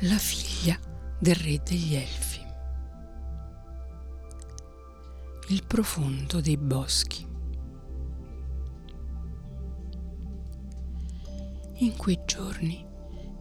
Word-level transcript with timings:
la 0.00 0.18
figlia 0.18 0.78
del 1.18 1.36
re 1.36 1.58
degli 1.64 1.94
elfi. 1.94 2.44
Il 5.48 5.64
profondo 5.66 6.42
dei 6.42 6.58
boschi. 6.58 7.26
In 11.78 11.96
quei 11.96 12.20
giorni 12.26 12.84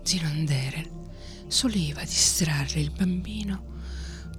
Zironderel 0.02 0.89
soleva 1.47 2.02
distrarre 2.02 2.79
il 2.79 2.92
bambino 2.92 3.74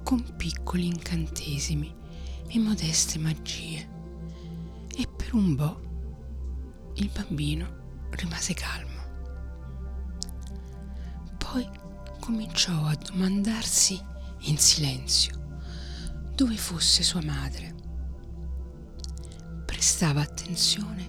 con 0.02 0.36
piccoli 0.36 0.86
incantesimi 0.86 1.94
e 2.48 2.58
modeste 2.58 3.18
magie 3.18 3.88
e 4.96 5.06
per 5.14 5.34
un 5.34 5.54
po' 5.54 5.80
il 6.94 7.10
bambino 7.12 8.06
rimase 8.10 8.54
calmo. 8.54 8.85
Cominciò 12.26 12.86
a 12.86 12.96
domandarsi 12.96 14.02
in 14.46 14.58
silenzio 14.58 15.58
dove 16.34 16.56
fosse 16.56 17.04
sua 17.04 17.22
madre. 17.22 17.72
Prestava 19.64 20.22
attenzione 20.22 21.08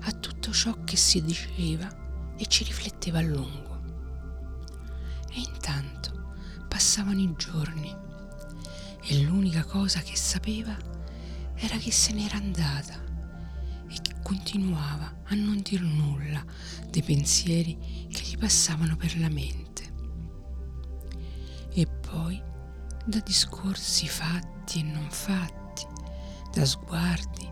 a 0.00 0.10
tutto 0.10 0.50
ciò 0.50 0.82
che 0.82 0.96
si 0.96 1.22
diceva 1.22 2.34
e 2.36 2.46
ci 2.46 2.64
rifletteva 2.64 3.20
a 3.20 3.22
lungo. 3.22 3.80
E 5.30 5.38
intanto 5.38 6.34
passavano 6.66 7.20
i 7.20 7.32
giorni 7.36 7.96
e 9.04 9.22
l'unica 9.22 9.62
cosa 9.62 10.00
che 10.00 10.16
sapeva 10.16 10.76
era 11.54 11.76
che 11.76 11.92
se 11.92 12.12
n'era 12.12 12.36
andata 12.36 13.00
e 13.88 13.96
che 14.02 14.16
continuava 14.24 15.20
a 15.22 15.36
non 15.36 15.60
dir 15.60 15.82
nulla 15.82 16.44
dei 16.90 17.04
pensieri 17.04 18.08
che 18.10 18.22
gli 18.22 18.36
passavano 18.36 18.96
per 18.96 19.16
la 19.20 19.28
mente 19.28 19.87
poi 22.10 22.42
da 23.04 23.20
discorsi 23.20 24.08
fatti 24.08 24.80
e 24.80 24.82
non 24.82 25.08
fatti, 25.10 25.86
da 26.52 26.64
sguardi, 26.64 27.50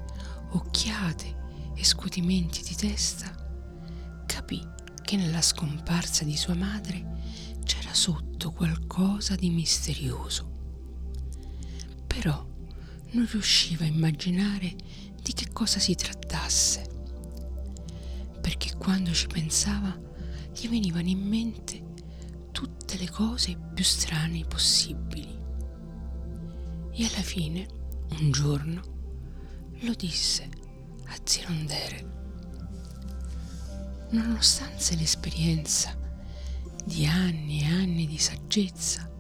occhiate 0.50 1.72
e 1.74 1.84
scuotimenti 1.84 2.62
di 2.62 2.74
testa, 2.74 3.32
capì 4.26 4.66
che 5.02 5.16
nella 5.16 5.42
scomparsa 5.42 6.24
di 6.24 6.36
sua 6.36 6.54
madre 6.54 7.54
c'era 7.64 7.92
sotto 7.94 8.52
qualcosa 8.52 9.34
di 9.34 9.50
misterioso. 9.50 10.54
Però 12.06 12.46
non 13.12 13.26
riusciva 13.30 13.84
a 13.84 13.88
immaginare 13.88 14.74
di 15.22 15.32
che 15.32 15.50
cosa 15.52 15.78
si 15.78 15.94
trattasse, 15.94 16.86
perché 18.40 18.74
quando 18.76 19.12
ci 19.12 19.26
pensava 19.26 19.98
gli 20.52 20.68
venivano 20.68 21.08
in 21.08 21.20
mente 21.20 21.85
tutte 22.86 22.98
le 22.98 23.10
cose 23.10 23.58
più 23.74 23.82
strane 23.82 24.44
possibili. 24.44 25.36
E 26.92 27.04
alla 27.04 27.22
fine, 27.22 27.66
un 28.20 28.30
giorno, 28.30 28.80
lo 29.80 29.92
disse 29.94 30.48
a 31.06 31.16
Zirondere. 31.24 32.14
Nonostante 34.10 34.94
l'esperienza 34.94 35.98
di 36.84 37.06
anni 37.06 37.62
e 37.62 37.64
anni 37.64 38.06
di 38.06 38.18
saggezza 38.18 39.10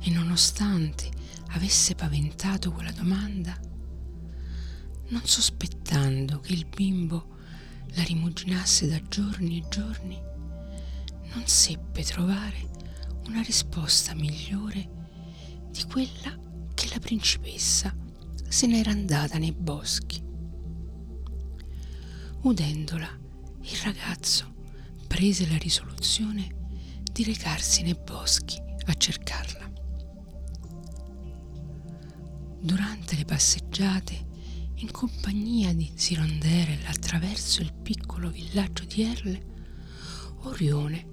e 0.00 0.10
nonostante 0.10 1.10
avesse 1.48 1.94
paventato 1.94 2.72
quella 2.72 2.92
domanda, 2.92 3.54
non 5.08 5.22
sospettando 5.22 6.40
che 6.40 6.54
il 6.54 6.64
bimbo 6.64 7.36
la 7.88 8.02
rimuginasse 8.04 8.88
da 8.88 9.02
giorni 9.06 9.58
e 9.58 9.68
giorni, 9.68 10.32
non 11.34 11.46
seppe 11.46 12.02
trovare 12.04 12.70
una 13.26 13.42
risposta 13.42 14.14
migliore 14.14 14.88
di 15.70 15.82
quella 15.84 16.38
che 16.74 16.88
la 16.92 17.00
principessa 17.00 17.94
se 18.48 18.66
n'era 18.66 18.90
andata 18.90 19.36
nei 19.38 19.52
boschi. 19.52 20.22
Udendola, 22.42 23.08
il 23.62 23.76
ragazzo 23.82 24.52
prese 25.08 25.48
la 25.48 25.56
risoluzione 25.56 26.62
di 27.10 27.24
recarsi 27.24 27.82
nei 27.82 27.96
boschi 27.96 28.60
a 28.86 28.94
cercarla. 28.94 29.72
Durante 32.60 33.16
le 33.16 33.24
passeggiate 33.24 34.32
in 34.76 34.90
compagnia 34.90 35.72
di 35.74 35.90
Zironderel 35.94 36.84
attraverso 36.86 37.60
il 37.60 37.72
piccolo 37.72 38.30
villaggio 38.30 38.84
di 38.84 39.02
Erle, 39.02 39.52
Orione 40.42 41.12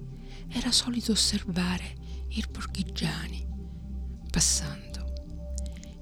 era 0.52 0.70
solito 0.70 1.12
osservare 1.12 1.94
i 2.28 2.44
borghigiani 2.50 3.46
passando. 4.30 4.80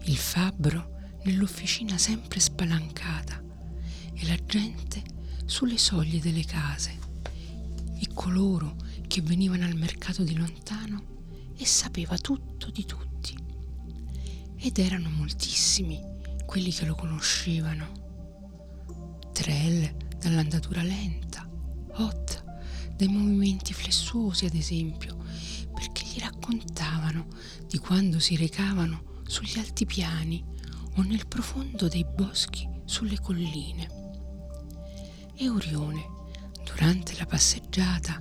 Il 0.05 0.16
fabbro 0.16 0.99
nell'officina 1.25 1.97
sempre 1.99 2.41
spalancata 2.41 3.43
e 4.12 4.27
la 4.27 4.37
gente 4.44 5.03
sulle 5.44 5.78
soglie 5.78 6.21
delle 6.21 6.44
case 6.44 6.99
e 7.99 8.09
coloro 8.12 8.77
che 9.06 9.22
venivano 9.22 9.65
al 9.65 9.77
mercato 9.77 10.22
di 10.22 10.37
lontano 10.37 11.53
e 11.56 11.65
sapeva 11.65 12.17
tutto 12.19 12.71
di 12.71 12.84
tutti. 12.84 13.37
Ed 14.56 14.78
erano 14.78 15.11
moltissimi 15.11 16.00
quelli 16.44 16.72
che 16.72 16.84
lo 16.84 16.94
conoscevano. 16.94 17.99
Trell 19.32 20.19
dall'andatura 20.19 20.82
lenta, 20.82 21.49
Hot 21.94 22.29
dai 23.00 23.09
movimenti 23.09 23.72
flessuosi, 23.72 24.44
ad 24.44 24.53
esempio, 24.53 25.16
perché 25.72 26.05
gli 26.05 26.19
raccontavano 26.19 27.28
di 27.66 27.78
quando 27.78 28.19
si 28.19 28.37
recavano 28.37 29.22
sugli 29.27 29.59
altipiani 29.59 30.44
o 30.97 31.03
nel 31.03 31.27
profondo 31.27 31.88
dei 31.88 32.05
boschi 32.05 32.69
sulle 32.84 33.19
colline. 33.19 33.88
E 35.34 35.49
Orione, 35.49 36.05
durante 36.62 37.16
la 37.16 37.25
passeggiata 37.25 38.21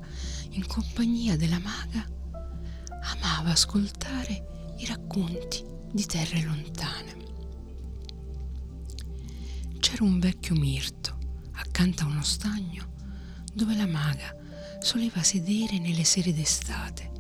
in 0.52 0.66
compagnia 0.66 1.36
della 1.36 1.60
maga, 1.60 2.08
amava 3.16 3.50
ascoltare 3.50 4.76
i 4.78 4.86
racconti 4.86 5.62
di 5.92 6.06
terre 6.06 6.42
lontane. 6.44 7.18
C'era 9.78 10.06
un 10.06 10.20
vecchio 10.20 10.56
mirto 10.56 11.18
accanto 11.52 12.04
a 12.04 12.08
uno 12.08 12.24
stagno 12.24 12.94
dove 13.54 13.76
la 13.76 13.88
maga 13.88 14.39
soleva 14.80 15.24
sedere 15.24 15.78
nelle 15.80 16.04
sere 16.04 16.34
d'estate, 16.34 17.12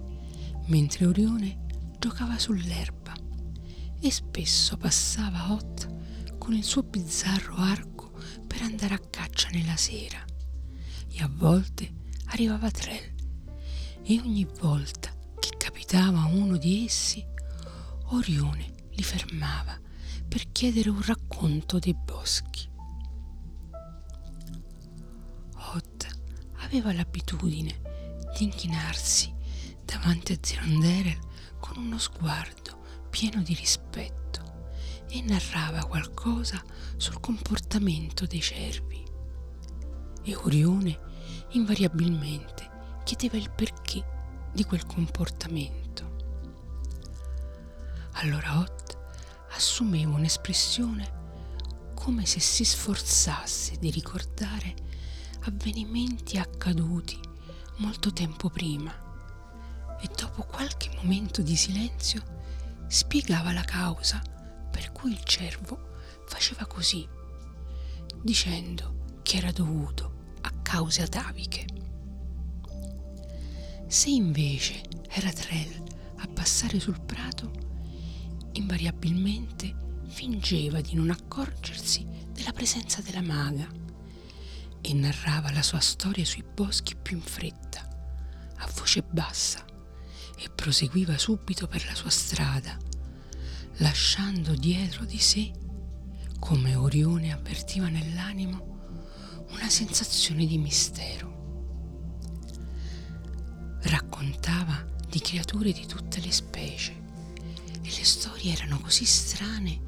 mentre 0.67 1.05
Orione 1.05 1.65
giocava 1.99 2.37
sull'erba 2.37 3.13
e 3.99 4.11
spesso 4.11 4.77
passava 4.77 5.51
Hot 5.51 6.37
con 6.37 6.53
il 6.53 6.63
suo 6.63 6.83
bizzarro 6.83 7.55
arco 7.55 8.11
per 8.47 8.61
andare 8.61 8.93
a 8.93 8.99
caccia 8.99 9.49
nella 9.49 9.75
sera. 9.75 10.23
E 11.11 11.21
a 11.21 11.29
volte 11.31 11.93
arrivava 12.25 12.71
Trell 12.71 13.15
e 14.03 14.19
ogni 14.19 14.47
volta 14.59 15.13
che 15.39 15.49
capitava 15.57 16.25
uno 16.25 16.57
di 16.57 16.85
essi, 16.85 17.25
Orione 18.11 18.73
li 18.91 19.03
fermava 19.03 19.79
per 20.27 20.51
chiedere 20.51 20.89
un 20.89 21.01
racconto 21.01 21.79
dei 21.79 21.93
boschi. 21.95 22.68
Aveva 26.69 26.93
l'abitudine 26.93 27.81
di 28.37 28.43
inchinarsi 28.43 29.33
davanti 29.83 30.33
a 30.33 30.37
Zironderel 30.39 31.17
con 31.59 31.77
uno 31.77 31.97
sguardo 31.97 33.07
pieno 33.09 33.41
di 33.41 33.55
rispetto 33.55 34.67
e 35.09 35.19
narrava 35.23 35.83
qualcosa 35.85 36.63
sul 36.95 37.19
comportamento 37.19 38.27
dei 38.27 38.39
cervi. 38.39 39.03
E 40.21 40.35
Orione 40.35 40.99
invariabilmente 41.53 42.69
chiedeva 43.03 43.37
il 43.37 43.49
perché 43.49 44.05
di 44.53 44.63
quel 44.63 44.85
comportamento. 44.85 46.17
Allora 48.11 48.59
Ott 48.59 48.97
assumeva 49.53 50.13
un'espressione 50.13 51.17
come 51.95 52.27
se 52.27 52.39
si 52.39 52.63
sforzasse 52.63 53.77
di 53.79 53.89
ricordare 53.89 54.88
avvenimenti 55.41 56.37
accaduti 56.37 57.19
molto 57.77 58.11
tempo 58.11 58.49
prima 58.49 58.93
e 60.01 60.09
dopo 60.15 60.43
qualche 60.43 60.89
momento 60.95 61.41
di 61.41 61.55
silenzio 61.55 62.21
spiegava 62.87 63.51
la 63.51 63.63
causa 63.63 64.21
per 64.71 64.91
cui 64.91 65.11
il 65.11 65.23
cervo 65.23 65.87
faceva 66.27 66.65
così, 66.65 67.07
dicendo 68.21 69.17
che 69.23 69.37
era 69.37 69.51
dovuto 69.51 70.35
a 70.41 70.51
cause 70.61 71.01
ataviche. 71.01 71.65
Se 73.87 74.09
invece 74.09 74.81
era 75.09 75.31
Trell 75.31 75.83
a 76.17 76.27
passare 76.27 76.79
sul 76.79 76.99
prato, 77.01 77.51
invariabilmente 78.53 79.75
fingeva 80.07 80.81
di 80.81 80.95
non 80.95 81.09
accorgersi 81.09 82.05
della 82.31 82.51
presenza 82.51 83.01
della 83.01 83.21
maga 83.21 83.67
e 84.81 84.93
narrava 84.93 85.51
la 85.51 85.61
sua 85.61 85.79
storia 85.79 86.25
sui 86.25 86.43
boschi 86.43 86.95
più 86.95 87.17
in 87.17 87.23
fretta, 87.23 87.87
a 88.57 88.69
voce 88.75 89.03
bassa, 89.03 89.65
e 90.37 90.49
proseguiva 90.49 91.17
subito 91.17 91.67
per 91.67 91.85
la 91.85 91.95
sua 91.95 92.09
strada, 92.09 92.77
lasciando 93.77 94.55
dietro 94.55 95.05
di 95.05 95.19
sé, 95.19 95.51
come 96.39 96.75
Orione 96.75 97.33
avvertiva 97.33 97.89
nell'animo, 97.89 98.77
una 99.49 99.69
sensazione 99.69 100.45
di 100.45 100.57
mistero. 100.57 101.27
Raccontava 103.81 104.85
di 105.07 105.19
creature 105.19 105.71
di 105.71 105.85
tutte 105.85 106.19
le 106.19 106.31
specie 106.31 106.91
e 107.81 107.89
le 107.89 108.05
storie 108.05 108.53
erano 108.53 108.79
così 108.79 109.05
strane 109.05 109.87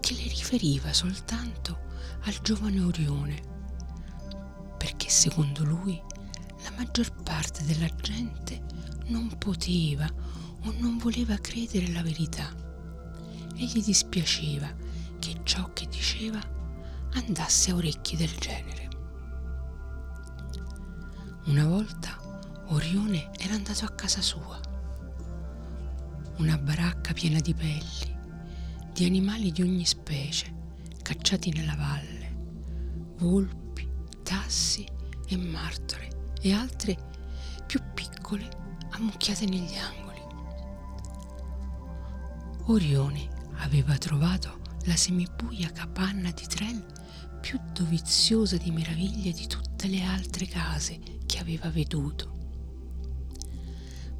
che 0.00 0.14
le 0.14 0.22
riferiva 0.22 0.92
soltanto 0.92 1.88
al 2.22 2.38
giovane 2.42 2.80
Orione, 2.80 3.42
perché 5.00 5.08
secondo 5.08 5.64
lui 5.64 5.98
la 6.62 6.72
maggior 6.76 7.10
parte 7.22 7.64
della 7.64 7.88
gente 8.02 8.60
non 9.06 9.32
poteva 9.38 10.04
o 10.04 10.74
non 10.78 10.98
voleva 10.98 11.38
credere 11.38 11.90
la 11.90 12.02
verità 12.02 12.54
e 13.56 13.64
gli 13.64 13.82
dispiaceva 13.82 14.70
che 15.18 15.40
ciò 15.42 15.72
che 15.72 15.86
diceva 15.88 16.38
andasse 17.14 17.70
a 17.70 17.76
orecchi 17.76 18.14
del 18.14 18.34
genere. 18.36 18.88
Una 21.46 21.66
volta 21.66 22.18
Orione 22.66 23.30
era 23.38 23.54
andato 23.54 23.86
a 23.86 23.92
casa 23.92 24.20
sua, 24.20 24.60
una 26.36 26.58
baracca 26.58 27.14
piena 27.14 27.40
di 27.40 27.54
pelli, 27.54 28.18
di 28.92 29.06
animali 29.06 29.50
di 29.50 29.62
ogni 29.62 29.86
specie 29.86 30.54
cacciati 31.02 31.50
nella 31.52 31.74
valle, 31.74 32.36
volpi, 33.16 33.59
tassi 34.30 34.86
e 35.26 35.36
martore 35.36 36.36
e 36.40 36.52
altre 36.52 36.96
più 37.66 37.80
piccole 37.92 38.48
ammucchiate 38.90 39.44
negli 39.44 39.74
angoli. 39.74 40.20
Orione 42.66 43.28
aveva 43.56 43.98
trovato 43.98 44.60
la 44.84 44.94
semibuia 44.94 45.72
capanna 45.72 46.30
di 46.30 46.46
Trell 46.46 47.40
più 47.40 47.58
doviziosa 47.72 48.56
di 48.56 48.70
meraviglie 48.70 49.32
di 49.32 49.48
tutte 49.48 49.88
le 49.88 50.04
altre 50.04 50.46
case 50.46 51.00
che 51.26 51.38
aveva 51.40 51.68
veduto. 51.68 52.36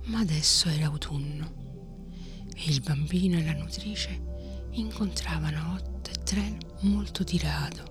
Ma 0.07 0.19
adesso 0.19 0.69
era 0.69 0.87
autunno 0.87 2.49
e 2.53 2.65
il 2.69 2.81
bambino 2.81 3.39
e 3.39 3.45
la 3.45 3.53
nutrice 3.53 4.67
incontravano 4.73 5.75
Otto 5.75 6.11
e 6.11 6.23
Trell 6.25 6.59
molto 6.81 7.23
tirato 7.23 7.91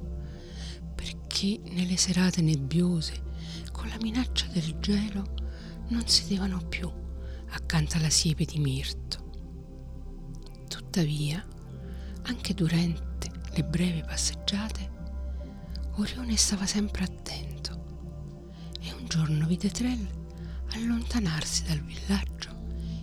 perché 1.39 1.61
nelle 1.71 1.95
serate 1.95 2.41
nebbiose 2.41 3.23
con 3.71 3.87
la 3.87 3.97
minaccia 4.01 4.45
del 4.47 4.77
gelo 4.79 5.35
non 5.87 6.05
sedevano 6.05 6.59
più 6.67 6.91
accanto 7.51 7.95
alla 7.95 8.09
siepe 8.09 8.43
di 8.43 8.59
mirto. 8.59 9.31
Tuttavia, 10.67 11.45
anche 12.23 12.53
durante 12.53 13.31
le 13.53 13.63
brevi 13.63 14.01
passeggiate, 14.01 14.91
Orione 15.95 16.35
stava 16.35 16.65
sempre 16.65 17.05
attento 17.05 18.17
e 18.81 18.91
un 18.91 19.07
giorno 19.07 19.47
vide 19.47 19.69
Trell 19.69 20.05
allontanarsi 20.73 21.63
dal 21.63 21.79
villaggio 21.79 22.49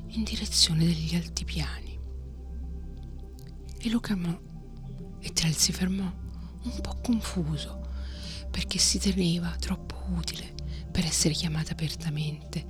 in 0.08 0.24
direzione 0.24 0.84
degli 0.84 1.14
altipiani. 1.14 1.98
E 3.78 3.88
lo 3.88 4.00
chiamò 4.00 4.38
e 5.20 5.32
Trell 5.32 5.52
si 5.52 5.72
fermò 5.72 6.04
un 6.04 6.80
po' 6.82 6.98
confuso 7.00 7.85
perché 8.56 8.78
si 8.78 8.98
teneva 8.98 9.54
troppo 9.60 9.96
utile 10.14 10.54
per 10.90 11.04
essere 11.04 11.34
chiamata 11.34 11.72
apertamente 11.72 12.64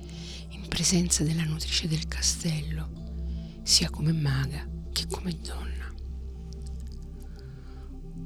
in 0.49 0.67
presenza 0.67 1.23
della 1.23 1.45
nutrice 1.45 1.87
del 1.87 2.09
castello, 2.09 3.61
sia 3.63 3.89
come 3.89 4.11
maga 4.11 4.67
che 4.91 5.07
come 5.07 5.33
donna. 5.39 5.89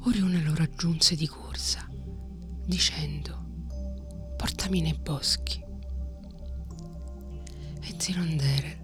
Orione 0.05 0.41
lo 0.41 0.55
raggiunse 0.55 1.15
di 1.15 1.27
corsa, 1.27 1.87
dicendo 2.65 3.45
portami 4.37 4.81
nei 4.81 4.97
boschi. 4.97 5.63
E 7.79 7.93
Zirondere 7.95 8.81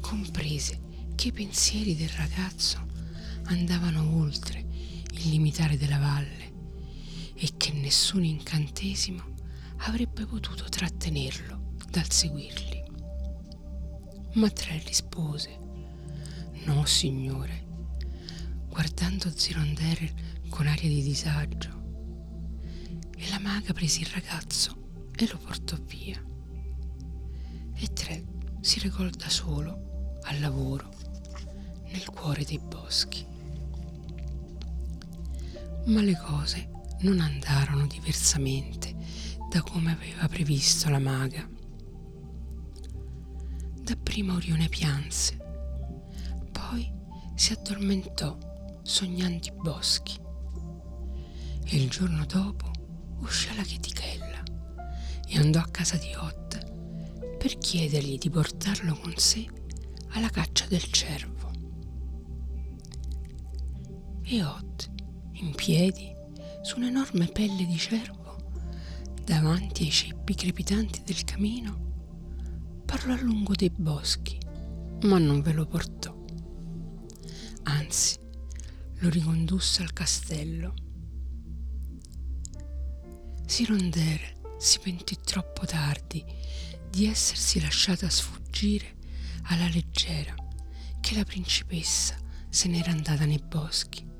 comprese 0.00 1.10
che 1.16 1.28
i 1.28 1.32
pensieri 1.32 1.96
del 1.96 2.10
ragazzo 2.10 2.86
andavano 3.46 4.16
oltre 4.16 4.64
il 5.10 5.28
limitare 5.28 5.76
della 5.76 5.98
valle 5.98 6.45
e 7.36 7.52
che 7.56 7.72
nessun 7.72 8.24
incantesimo 8.24 9.22
avrebbe 9.78 10.24
potuto 10.26 10.64
trattenerlo 10.64 11.74
dal 11.90 12.10
seguirli. 12.10 12.84
Ma 14.34 14.50
Tre 14.50 14.82
rispose, 14.86 15.64
No, 16.64 16.84
signore, 16.84 17.64
guardando 18.68 19.30
Zirondere 19.30 20.12
con 20.48 20.66
aria 20.66 20.88
di 20.88 21.02
disagio. 21.02 21.84
E 23.16 23.28
la 23.28 23.38
maga 23.38 23.72
prese 23.72 24.00
il 24.00 24.06
ragazzo 24.06 25.08
e 25.14 25.28
lo 25.30 25.38
portò 25.38 25.76
via. 25.86 26.20
E 27.74 27.92
Tre 27.92 28.24
si 28.60 28.80
recò 28.80 29.08
da 29.08 29.28
solo 29.28 30.18
al 30.22 30.40
lavoro 30.40 30.88
nel 31.90 32.04
cuore 32.10 32.44
dei 32.44 32.58
boschi. 32.58 33.24
Ma 35.84 36.00
le 36.02 36.16
cose 36.16 36.68
non 37.00 37.20
andarono 37.20 37.86
diversamente 37.86 38.94
da 39.50 39.62
come 39.62 39.92
aveva 39.92 40.26
previsto 40.28 40.88
la 40.88 40.98
maga. 40.98 41.48
Dapprima 43.82 44.34
Orione 44.34 44.68
pianse, 44.68 45.36
poi 46.50 46.92
si 47.34 47.52
addormentò 47.52 48.36
sognando 48.82 49.46
i 49.46 49.52
boschi 49.52 50.18
e 51.64 51.76
il 51.76 51.88
giorno 51.90 52.24
dopo 52.24 52.70
uscì 53.18 53.48
alla 53.50 53.62
chetichella 53.62 54.42
e 55.28 55.38
andò 55.38 55.60
a 55.60 55.68
casa 55.70 55.96
di 55.96 56.14
Ot 56.14 57.36
per 57.36 57.58
chiedergli 57.58 58.18
di 58.18 58.30
portarlo 58.30 58.96
con 58.96 59.14
sé 59.16 59.46
alla 60.10 60.30
caccia 60.30 60.66
del 60.66 60.82
cervo. 60.82 61.50
E 64.22 64.42
Ot, 64.42 64.90
in 65.34 65.54
piedi, 65.54 66.15
su 66.66 66.78
un'enorme 66.78 67.28
pelle 67.28 67.64
di 67.64 67.76
cervo, 67.76 68.34
davanti 69.22 69.84
ai 69.84 69.90
ceppi 69.90 70.34
crepitanti 70.34 71.00
del 71.04 71.22
camino, 71.22 72.82
parlò 72.84 73.14
a 73.14 73.20
lungo 73.20 73.54
dei 73.54 73.70
boschi, 73.70 74.36
ma 75.02 75.16
non 75.18 75.42
ve 75.42 75.52
lo 75.52 75.64
portò. 75.64 76.12
Anzi, 77.62 78.18
lo 78.94 79.08
ricondusse 79.08 79.82
al 79.82 79.92
castello. 79.92 80.74
Sirondere 83.46 84.38
si 84.58 84.80
pentì 84.80 85.18
troppo 85.24 85.66
tardi 85.66 86.24
di 86.90 87.06
essersi 87.06 87.60
lasciata 87.60 88.10
sfuggire 88.10 88.96
alla 89.44 89.68
leggera 89.68 90.34
che 91.00 91.14
la 91.14 91.22
principessa 91.22 92.16
se 92.48 92.66
n'era 92.66 92.90
andata 92.90 93.24
nei 93.24 93.40
boschi 93.40 94.14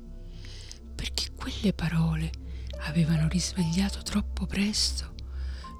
perché 0.97 1.31
quelle 1.35 1.73
parole 1.73 2.31
avevano 2.79 3.27
risvegliato 3.27 4.01
troppo 4.01 4.47
presto 4.47 5.13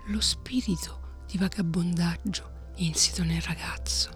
lo 0.10 0.22
spirito 0.22 1.24
di 1.26 1.38
vagabondaggio 1.40 2.72
insito 2.76 3.24
nel 3.24 3.42
ragazzo 3.42 4.12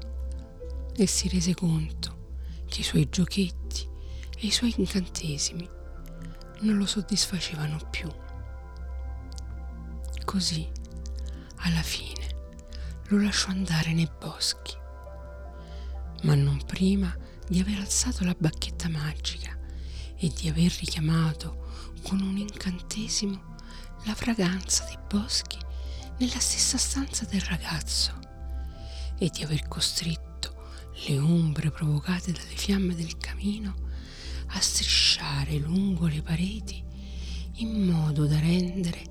e 0.95 1.07
si 1.07 1.27
rese 1.27 1.55
conto 1.55 2.19
che 2.67 2.81
i 2.81 2.83
suoi 2.83 3.09
giochetti 3.09 3.89
e 4.37 4.45
i 4.45 4.51
suoi 4.51 4.73
incantesimi 4.77 5.67
non 6.59 6.77
lo 6.77 6.85
soddisfacevano 6.85 7.79
più. 7.89 8.07
Così, 10.23 10.69
alla 11.57 11.81
fine, 11.81 12.29
lo 13.07 13.19
lasciò 13.19 13.49
andare 13.49 13.93
nei 13.93 14.09
boschi, 14.19 14.75
ma 16.23 16.35
non 16.35 16.63
prima 16.65 17.13
di 17.47 17.59
aver 17.59 17.79
alzato 17.79 18.23
la 18.23 18.35
bacchetta 18.37 18.87
magica 18.89 19.50
e 20.23 20.31
di 20.39 20.47
aver 20.47 20.71
richiamato 20.79 21.89
con 22.03 22.21
un 22.21 22.37
incantesimo 22.37 23.55
la 24.03 24.13
fragranza 24.13 24.85
dei 24.85 24.97
boschi 25.09 25.57
nella 26.19 26.39
stessa 26.39 26.77
stanza 26.77 27.25
del 27.25 27.41
ragazzo 27.41 28.13
e 29.17 29.29
di 29.29 29.41
aver 29.41 29.67
costretto 29.67 30.53
le 31.07 31.17
ombre 31.17 31.71
provocate 31.71 32.31
dalle 32.31 32.55
fiamme 32.55 32.93
del 32.93 33.17
camino 33.17 33.73
a 34.49 34.59
strisciare 34.59 35.57
lungo 35.57 36.05
le 36.05 36.21
pareti 36.21 36.83
in 37.55 37.83
modo 37.83 38.27
da 38.27 38.39
rendere 38.39 39.03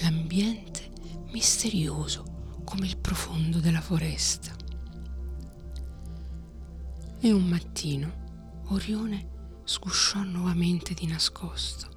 l'ambiente 0.00 0.92
misterioso 1.30 2.62
come 2.64 2.86
il 2.86 2.96
profondo 2.96 3.60
della 3.60 3.82
foresta. 3.82 4.54
E 7.20 7.32
un 7.32 7.44
mattino 7.44 8.22
Orione 8.68 9.32
sgusciò 9.64 10.22
nuovamente 10.22 10.92
di 10.94 11.06
nascosto 11.06 11.88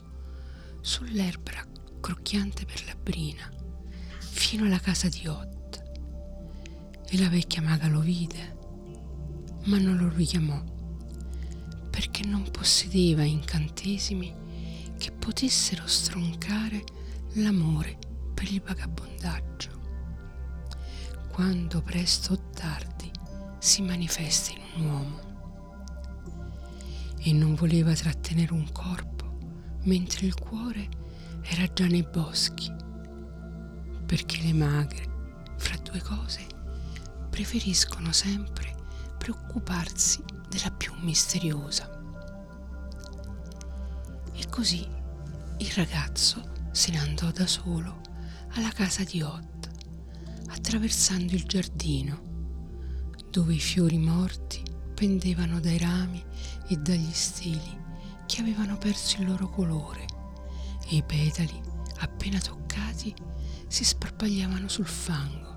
sull'erbra 0.82 1.62
crocchiante 2.00 2.66
per 2.66 2.86
la 2.86 2.96
brina 2.96 3.52
fino 4.20 4.66
alla 4.66 4.80
casa 4.80 5.10
di 5.10 5.28
Ott 5.28 5.84
e 7.10 7.18
la 7.18 7.28
vecchia 7.28 7.62
maga 7.62 7.88
lo 7.88 8.00
vide, 8.00 8.58
ma 9.66 9.78
non 9.78 9.98
lo 9.98 10.10
richiamò 10.10 10.62
perché 11.90 12.26
non 12.26 12.50
possedeva 12.52 13.24
incantesimi 13.24 14.34
che 14.98 15.12
potessero 15.12 15.88
stroncare 15.88 16.84
l'amore 17.34 17.98
per 18.34 18.52
il 18.52 18.62
vagabondaggio. 18.62 19.72
Quando 21.30 21.82
presto 21.82 22.34
o 22.34 22.50
tardi 22.52 23.12
si 23.60 23.82
manifesta 23.82 24.52
in 24.52 24.62
un 24.76 24.90
uomo 24.90 25.27
e 27.20 27.34
non 27.34 27.56
voleva 27.56 27.94
trattenere 27.94 28.54
un 28.54 28.72
corpo 28.72 29.18
mentre 29.84 30.26
il 30.26 30.36
cuore 30.36 30.90
era 31.44 31.72
già 31.72 31.86
nei 31.88 32.04
boschi, 32.04 32.72
perché 34.06 34.42
le 34.42 34.54
magre, 34.54 35.06
fra 35.58 35.78
due 35.78 36.02
cose, 36.02 36.46
preferiscono 37.30 38.12
sempre 38.12 38.76
preoccuparsi 39.18 40.24
della 40.50 40.72
più 40.72 40.94
misteriosa. 41.02 41.90
E 44.34 44.48
così 44.50 44.86
il 45.60 45.72
ragazzo 45.72 46.56
se 46.72 46.92
ne 46.92 47.00
andò 47.00 47.32
da 47.32 47.48
solo 47.48 48.02
alla 48.56 48.72
casa 48.72 49.04
di 49.04 49.22
Ott, 49.22 49.70
attraversando 50.48 51.34
il 51.34 51.46
giardino, 51.46 53.16
dove 53.30 53.54
i 53.54 53.60
fiori 53.60 53.98
morti 53.98 54.64
pendevano 54.94 55.60
dai 55.60 55.78
rami 55.78 56.24
e 56.68 56.76
dagli 56.78 57.12
steli 57.12 57.86
che 58.26 58.42
avevano 58.42 58.78
perso 58.78 59.22
il 59.22 59.28
loro 59.28 59.50
colore 59.50 60.06
e 60.90 60.98
i 60.98 61.04
petali, 61.04 61.60
appena 62.00 62.40
toccati, 62.40 63.14
si 63.68 63.84
sparpagliavano 63.84 64.68
sul 64.68 64.86
fango, 64.86 65.56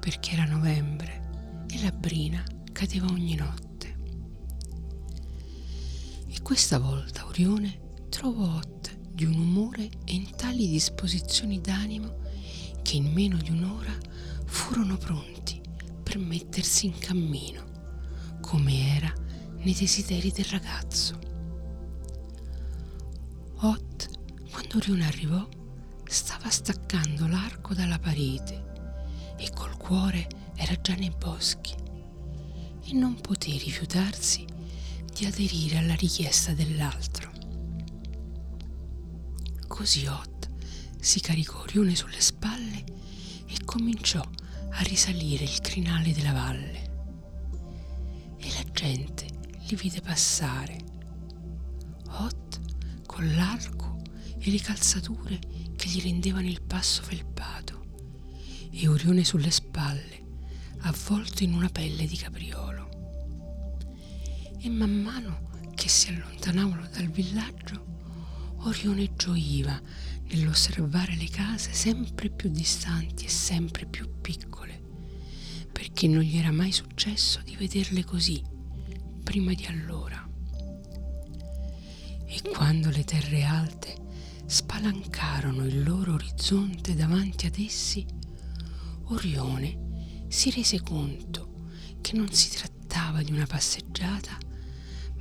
perché 0.00 0.32
era 0.32 0.44
novembre 0.44 1.64
e 1.70 1.82
la 1.82 1.90
brina 1.90 2.42
cadeva 2.72 3.06
ogni 3.06 3.34
notte. 3.34 3.96
E 6.26 6.42
questa 6.42 6.78
volta 6.78 7.26
Orione 7.26 8.06
trovò 8.08 8.56
Ot 8.56 8.96
di 9.08 9.24
un 9.24 9.34
umore 9.34 9.88
e 10.04 10.14
in 10.14 10.30
tali 10.36 10.68
disposizioni 10.68 11.60
d'animo 11.60 12.22
che 12.82 12.96
in 12.96 13.12
meno 13.12 13.36
di 13.38 13.50
un'ora 13.50 13.96
furono 14.44 14.96
pronti 14.96 15.60
per 16.02 16.18
mettersi 16.18 16.86
in 16.86 16.98
cammino, 16.98 18.38
come 18.40 18.96
era 18.96 19.12
nei 19.64 19.74
desideri 19.74 20.30
del 20.30 20.44
ragazzo. 20.46 21.18
Ot 23.56 24.10
quando 24.50 24.76
Orione 24.76 25.06
arrivò, 25.06 25.46
stava 26.06 26.48
staccando 26.50 27.26
l'arco 27.26 27.74
dalla 27.74 27.98
parete 27.98 28.72
e 29.36 29.50
col 29.52 29.76
cuore 29.76 30.28
era 30.54 30.78
già 30.80 30.94
nei 30.94 31.10
boschi 31.10 31.74
e 32.84 32.92
non 32.92 33.20
poté 33.20 33.56
rifiutarsi 33.56 34.44
di 35.12 35.24
aderire 35.24 35.78
alla 35.78 35.94
richiesta 35.94 36.52
dell'altro. 36.52 37.32
Così 39.66 40.06
Ot 40.06 40.50
si 41.00 41.20
caricò 41.20 41.60
Orione 41.60 41.96
sulle 41.96 42.20
spalle 42.20 42.84
e 43.46 43.64
cominciò 43.64 44.20
a 44.20 44.82
risalire 44.82 45.44
il 45.44 45.60
crinale 45.60 46.12
della 46.12 46.32
valle. 46.32 46.92
E 48.36 48.52
la 48.52 48.64
gente 48.72 49.23
li 49.66 49.76
vide 49.76 50.00
passare. 50.00 50.78
Ot 52.08 52.60
con 53.06 53.34
l'arco 53.34 54.02
e 54.38 54.50
le 54.50 54.60
calzature 54.60 55.38
che 55.74 55.88
gli 55.88 56.02
rendevano 56.02 56.46
il 56.46 56.62
passo 56.62 57.02
felpato 57.02 57.82
e 58.70 58.88
Orione 58.88 59.24
sulle 59.24 59.50
spalle, 59.50 60.22
avvolto 60.80 61.44
in 61.44 61.54
una 61.54 61.68
pelle 61.68 62.06
di 62.06 62.16
capriolo. 62.16 62.88
E 64.58 64.68
man 64.68 65.00
mano 65.00 65.50
che 65.74 65.88
si 65.88 66.08
allontanavano 66.08 66.86
dal 66.92 67.08
villaggio, 67.08 67.92
Orione 68.58 69.14
gioiva 69.16 69.80
nell'osservare 70.28 71.14
le 71.16 71.28
case 71.28 71.72
sempre 71.72 72.28
più 72.30 72.50
distanti 72.50 73.24
e 73.24 73.28
sempre 73.28 73.86
più 73.86 74.20
piccole, 74.20 74.82
perché 75.72 76.06
non 76.06 76.22
gli 76.22 76.36
era 76.36 76.50
mai 76.50 76.72
successo 76.72 77.40
di 77.44 77.56
vederle 77.56 78.04
così 78.04 78.52
prima 79.24 79.52
di 79.54 79.64
allora. 79.64 80.22
E 82.26 82.42
quando 82.50 82.90
le 82.90 83.02
terre 83.02 83.42
alte 83.42 83.96
spalancarono 84.46 85.64
il 85.64 85.82
loro 85.82 86.12
orizzonte 86.12 86.94
davanti 86.94 87.46
ad 87.46 87.56
essi, 87.58 88.06
Orione 89.06 90.26
si 90.28 90.50
rese 90.50 90.80
conto 90.80 91.66
che 92.00 92.16
non 92.16 92.30
si 92.30 92.50
trattava 92.50 93.22
di 93.22 93.32
una 93.32 93.46
passeggiata, 93.46 94.36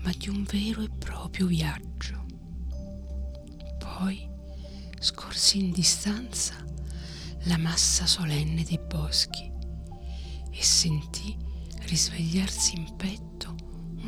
ma 0.04 0.12
di 0.16 0.30
un 0.30 0.44
vero 0.44 0.82
e 0.82 0.90
proprio 0.90 1.48
viaggio. 1.48 2.26
Poi 3.80 4.30
scorse 5.00 5.58
in 5.58 5.72
distanza 5.72 6.56
la 7.46 7.58
massa 7.58 8.06
solenne 8.06 8.64
dei 8.64 8.80
boschi 8.80 9.52
e 10.50 10.62
sentì 10.62 11.36
risvegliarsi 11.86 12.76
in 12.78 12.96
petto 12.96 13.33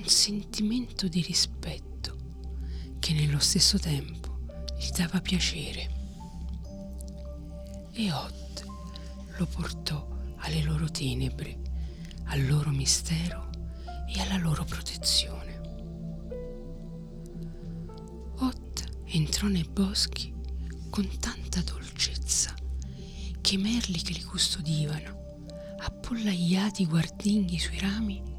un 0.05 0.11
sentimento 0.11 1.07
di 1.07 1.19
rispetto 1.21 2.15
che 2.99 3.13
nello 3.13 3.39
stesso 3.39 3.79
tempo 3.79 4.37
gli 4.77 4.91
dava 4.95 5.19
piacere. 5.19 5.89
E 7.91 8.11
Ot 8.11 8.65
lo 9.35 9.47
portò 9.47 10.07
alle 10.37 10.61
loro 10.61 10.91
tenebre, 10.91 11.59
al 12.25 12.45
loro 12.45 12.69
mistero 12.69 13.49
e 14.07 14.21
alla 14.21 14.37
loro 14.37 14.63
protezione. 14.63 15.59
Ot 18.37 18.83
entrò 19.05 19.47
nei 19.47 19.67
boschi 19.67 20.31
con 20.91 21.09
tanta 21.19 21.61
dolcezza 21.61 22.53
che 23.41 23.55
i 23.55 23.57
merli 23.57 23.99
che 24.03 24.13
li 24.13 24.23
custodivano, 24.23 25.45
appollaiati 25.79 26.85
guardinghi 26.85 27.57
sui 27.57 27.79
rami, 27.79 28.33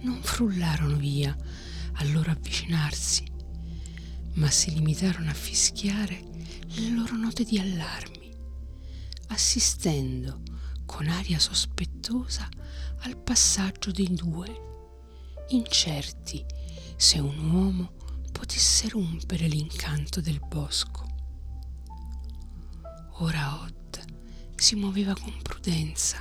non 0.00 0.22
frullarono 0.22 0.96
via 0.96 1.36
al 1.94 2.12
loro 2.12 2.30
avvicinarsi 2.30 3.30
ma 4.34 4.50
si 4.50 4.72
limitarono 4.72 5.30
a 5.30 5.34
fischiare 5.34 6.20
le 6.66 6.90
loro 6.90 7.16
note 7.16 7.44
di 7.44 7.58
allarmi, 7.58 8.32
assistendo 9.28 10.42
con 10.86 11.08
aria 11.08 11.38
sospettosa 11.38 12.48
al 13.00 13.16
passaggio 13.16 13.90
dei 13.90 14.12
due, 14.14 14.68
incerti 15.48 16.44
se 16.96 17.18
un 17.18 17.50
uomo 17.50 17.92
potesse 18.30 18.88
rompere 18.88 19.46
l'incanto 19.46 20.20
del 20.20 20.40
bosco. 20.46 21.08
Ora 23.18 23.60
Odd 23.62 23.98
si 24.54 24.76
muoveva 24.76 25.14
con 25.14 25.36
prudenza 25.42 26.18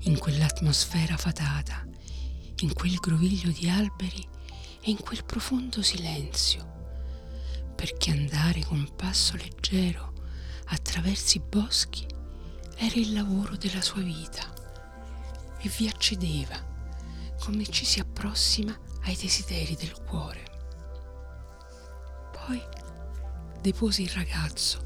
in 0.00 0.18
quell'atmosfera 0.18 1.16
fatata, 1.16 1.86
in 2.60 2.72
quel 2.74 2.94
groviglio 2.96 3.50
di 3.50 3.68
alberi 3.68 4.26
e 4.80 4.90
in 4.90 4.98
quel 4.98 5.24
profondo 5.24 5.82
silenzio 5.82 6.70
perché 7.74 8.10
andare 8.10 8.62
con 8.64 8.86
passo 8.94 9.36
leggero 9.36 10.12
attraverso 10.66 11.38
i 11.38 11.40
boschi 11.40 12.06
era 12.76 12.94
il 12.96 13.14
lavoro 13.14 13.56
della 13.56 13.80
sua 13.80 14.02
vita 14.02 14.52
e 15.58 15.68
vi 15.78 15.88
accedeva 15.88 16.68
come 17.40 17.66
ci 17.66 17.86
si 17.86 17.98
approssima 18.00 18.78
ai 19.04 19.16
desideri 19.16 19.74
del 19.76 19.94
cuore. 20.02 20.44
Poi 22.32 22.62
depose 23.62 24.02
il 24.02 24.10
ragazzo 24.10 24.82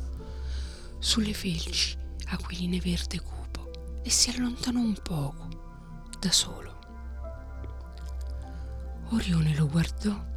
sulle 1.00 1.34
felci 1.34 1.96
aquiline 2.26 2.78
verde 2.78 3.20
cupo 3.20 4.00
e 4.02 4.10
si 4.10 4.30
allontanò 4.30 4.80
un 4.80 5.00
poco 5.02 6.12
da 6.20 6.30
solo. 6.30 6.63
Orione 9.10 9.54
lo 9.54 9.68
guardò 9.68 10.32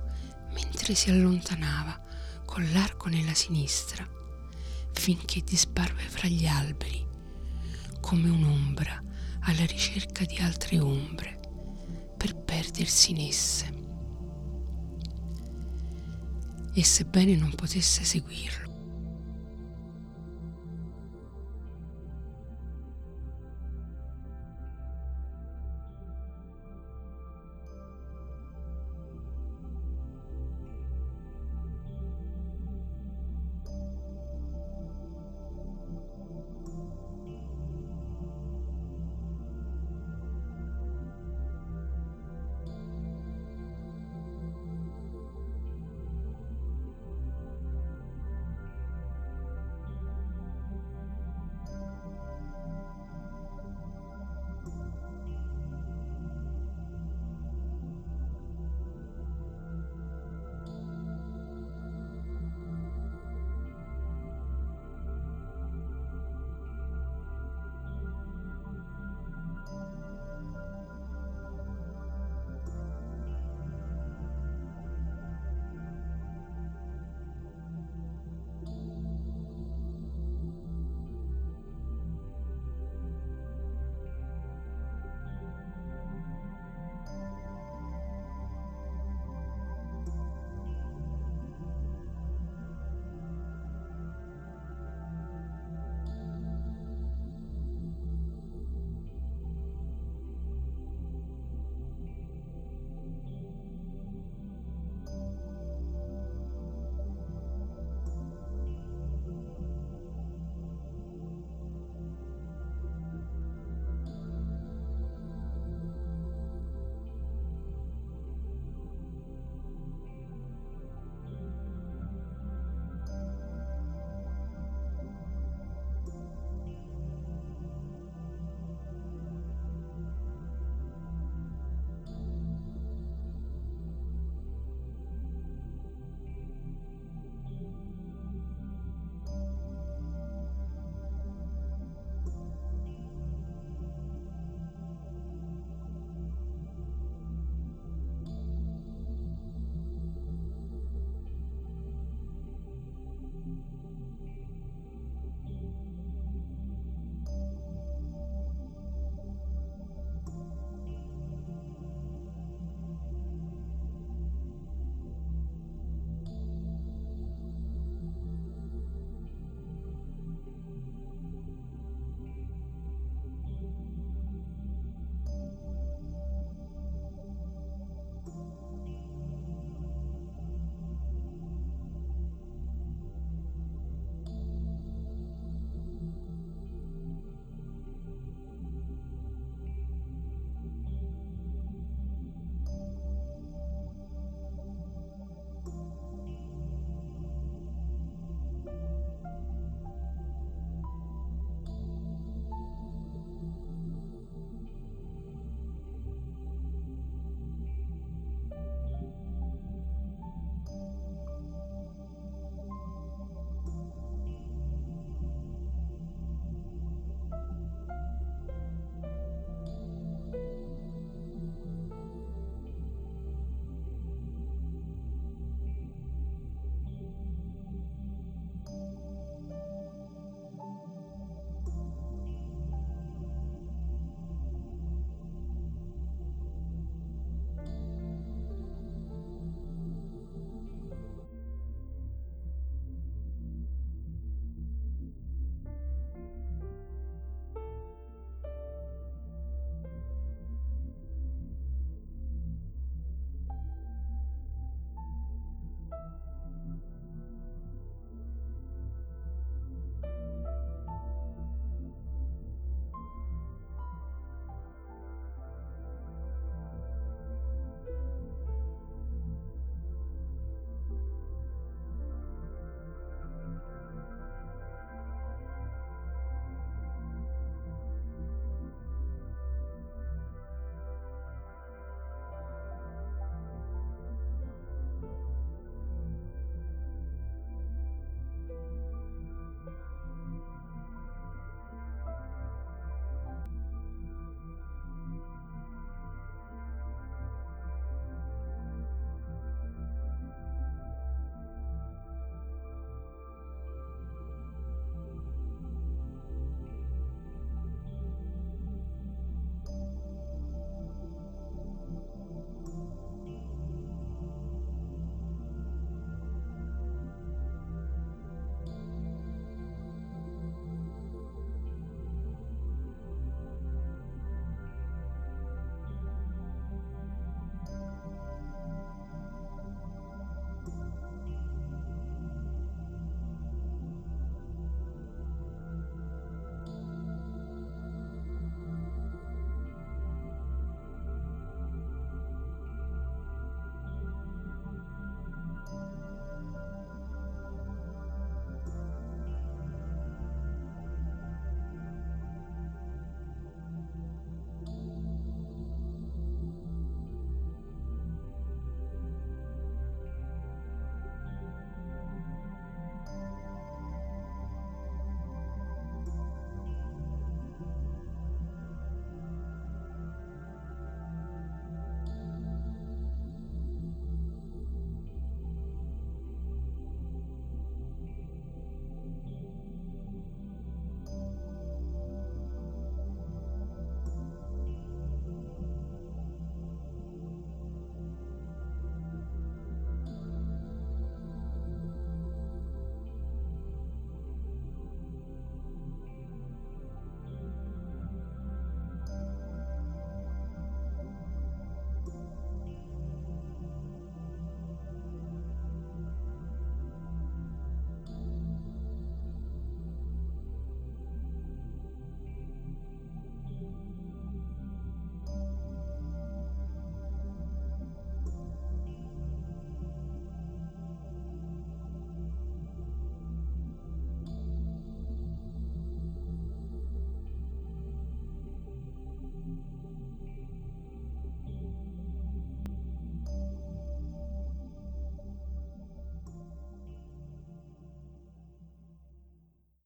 mentre 0.53 0.93
si 0.95 1.09
allontanava 1.09 1.99
con 2.45 2.69
l'arco 2.71 3.09
nella 3.09 3.33
sinistra, 3.33 4.07
finché 4.93 5.41
disparve 5.43 6.01
fra 6.03 6.27
gli 6.27 6.45
alberi, 6.45 7.05
come 7.99 8.29
un'ombra 8.29 9.03
alla 9.41 9.65
ricerca 9.65 10.25
di 10.25 10.37
altre 10.37 10.79
ombre, 10.79 11.39
per 12.17 12.35
perdersi 12.35 13.11
in 13.11 13.27
esse. 13.27 13.75
E 16.73 16.83
sebbene 16.83 17.35
non 17.35 17.53
potesse 17.53 18.03
seguirlo, 18.03 18.66